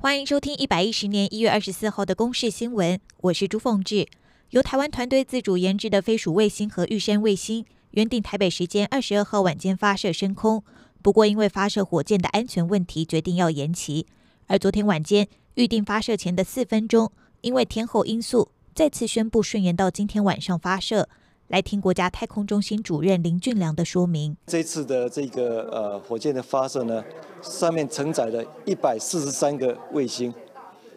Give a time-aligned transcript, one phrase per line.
[0.00, 4.06] 欢迎收听一百一十年一月二十四号的公视新闻，我是朱凤志。
[4.50, 10.62] 由台湾团队自主研制的飞鼠卫星和玉山卫星，原定台北时间二十二号晚间发射升空，
[11.02, 14.06] 不过因为发射火箭的安全问题，决定要延期。
[14.46, 17.10] 而昨天晚间预定发射前的四分钟，
[17.40, 21.08] 因为天候因素，再次宣布顺延到今天晚上发射。
[21.48, 24.36] 来听国家太空中心主任林俊良的说明。
[24.46, 27.02] 这次的这个呃火箭的发射呢，
[27.40, 30.32] 上面承载了一百四十三个卫星，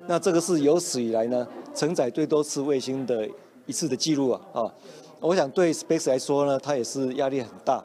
[0.07, 3.25] 那这个是有史以来呢承载最多次卫星的
[3.65, 4.73] 一次的记录啊啊！
[5.21, 7.81] 我想对 Space 来说呢，它也是压力很大。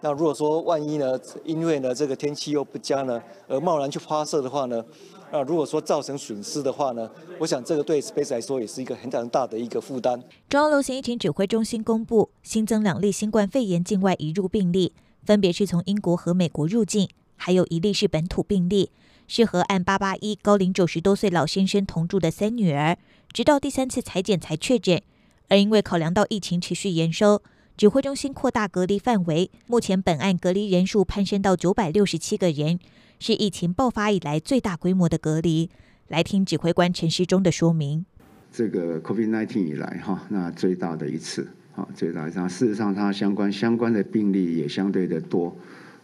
[0.00, 4.84] 那如果说万一呢，因为呢这个天气又不佳呢，而贸然去发射的话呢？
[5.30, 10.22] 那如果说造成损失的话呢，我想这个对 Space 来说也是一个很大很大的一个负担。
[10.48, 14.94] 中央流行疫情指挥中心公布新增两例新冠肺炎境外移入病例，
[15.24, 18.90] 分别是从英国和美国入境，还有一例是本土病例，
[19.26, 22.96] 是和案八八一高龄九十多岁老先生同住的三女儿，
[23.32, 25.02] 直到第三次采检才确诊。
[25.48, 27.42] 而因为考量到疫情持续延烧，
[27.78, 32.80] 指挥中心扩大隔离范围，目前本案隔离人数攀升到九百六十七个人。
[33.20, 35.70] 是疫情爆发以来最大规模的隔离。
[36.08, 38.04] 来听指挥官陈时中的说明。
[38.52, 42.40] 这个 COVID-19 以来哈，那最大的一次，哈，最大一次。
[42.48, 45.56] 事实上，它相关相关的病例也相对的多，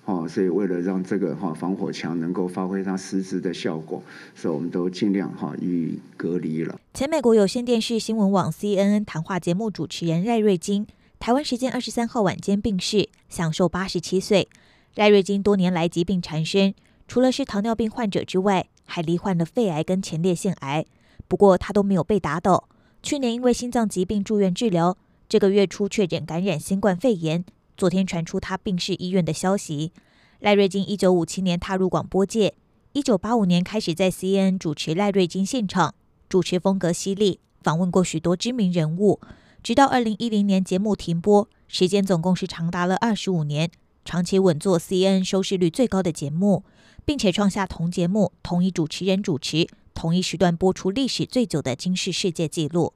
[0.05, 4.01] 哈，所以为了让这个哈防火墙能够发挥它实质的效果，
[4.37, 6.79] 所以我们都尽量哈予以隔离了。
[6.93, 10.87] 前美国有线电视新闻网 CNN 谈话节目主持人赖瑞金，
[11.25, 14.47] 台湾时间二十三号晚间病逝，享寿八十七岁。
[14.95, 16.75] 赖瑞金多年来疾病缠身。
[17.09, 20.85] 除了是糖尿病患者之外，还罹患了肺癌跟前列腺癌。
[21.27, 22.69] 不过他都没有被打倒。
[23.03, 27.43] 去年因为心脏疾病住院治疗，这个月初确诊感染新冠肺炎。
[27.75, 29.93] 昨天传出他病逝医院的消息。
[30.41, 32.53] 赖瑞金一九五七年踏入广播界，
[32.93, 35.95] 一九八五年开始在 CNN 主持赖瑞金现场，
[36.29, 39.19] 主持风格犀利，访问过许多知名人物。
[39.65, 43.71] 直到二零一零年节目停播，时间总共是长达了二十五年，
[44.05, 46.63] 长期稳坐 CNN 收视率最高的节目。
[47.07, 52.95] 并且创下同节目同一主持人主持同一时段播出历史最久的金氏世界纪录。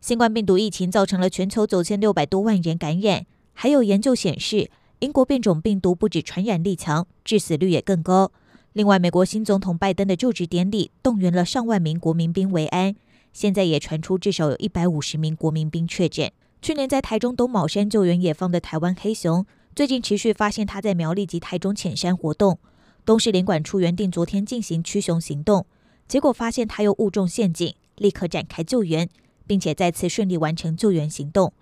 [0.00, 8.32] 新冠病毒疫情造成了全球九千六百多万人感染，还有研究显示，英国变种病毒不止传染力强，致死率也更高。
[8.72, 12.96] 另外，美国新总统拜登的就职典礼动员了上万名国民兵维安，
[13.32, 16.30] 现在也传出至少有一百五十名国民兵确诊。
[16.60, 19.44] 去年在台中东卯山救援野放的台湾黑熊，
[19.74, 22.58] 最近持续发现它在苗栗及台中浅山活动。
[23.04, 25.66] 东势林管处原定昨天进行驱熊行动，
[26.06, 29.08] 结果发现它又误中陷阱，立刻展开救援，
[29.44, 31.52] 并且再次顺利完成救援行动。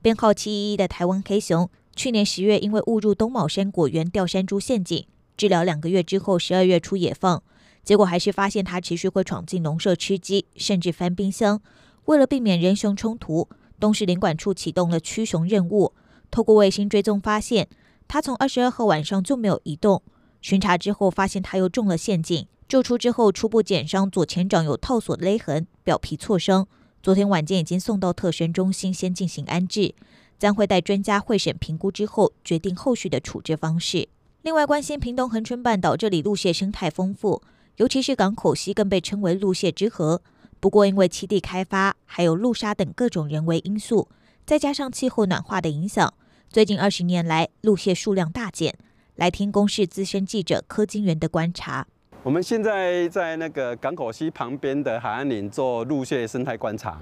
[0.00, 5.04] 编号七一一的台湾黑熊，去年十月因为误入东卯山果园吊山猪陷阱，
[5.36, 7.42] 治疗两个月之后，十二月初野放，
[7.86, 11.62] 结果还是发现他持续会闯进农舍吃鸡，甚至翻冰箱。
[12.06, 13.48] 为了避免人熊冲突，
[13.78, 15.92] 东市领馆处启动了驱熊任务，
[16.28, 17.68] 透过卫星追踪发现，
[18.08, 20.02] 他从二十二号晚上就没有移动。
[20.40, 22.48] 巡查之后，发现他又中了陷阱。
[22.66, 26.66] 救出之后，初步检伤左前掌有套索勒痕，表皮挫伤。
[27.00, 29.94] 昨天晚间已经送到特生中心先进行安置，
[30.40, 34.08] 将会待专家会审评估之后，决定后续的处置方式。
[34.42, 37.42] 另外，关心屏东恒春半岛这里陆蟹生态丰富，
[37.76, 40.22] 尤其是港口西更被称为陆蟹之河。
[40.58, 44.08] 不过，因为栖地开发，还有陆沙等各种人为因素，
[44.44, 46.14] 再加上气候暖化的影响，
[46.48, 48.74] 最近二十年来陆蟹数量大减。
[49.16, 51.86] 来听公视资深记者柯金源的观察。
[52.22, 57.00] 我们现在在那个港口西旁边的海岸林做陆蟹生态观察。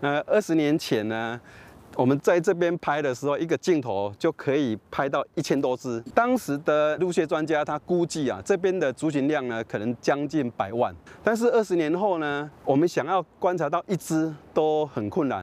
[0.00, 1.38] 那二十年前呢，
[2.00, 6.00] 我们在这边拍的时候，一个镜头就可以拍到一千多只。
[6.14, 10.96] 当时的陆蟹专家他估计啊，这边的族群量呢，可能将近百万。
[11.22, 15.42] 但是二十年后呢，我们想要观察到一只都很困难。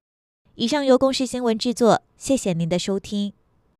[0.55, 3.36] 以上由公视新闻制作，谢谢您的收听。